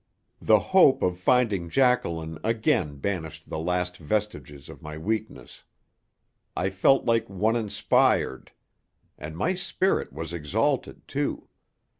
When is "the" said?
0.41-0.57, 3.51-3.59